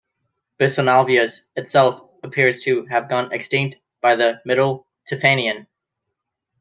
"Bisonalveus" 0.59 1.41
itself 1.55 2.01
appears 2.23 2.61
to 2.61 2.87
have 2.87 3.07
gone 3.07 3.31
extinct 3.31 3.75
by 4.01 4.15
the 4.15 4.41
middle 4.45 4.87
Tiffanian. 5.07 5.67